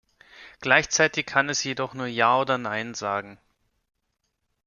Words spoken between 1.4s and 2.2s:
es jedoch nur